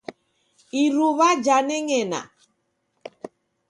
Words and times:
Iruw'a 0.81 1.29
janeng'ena. 1.45 2.21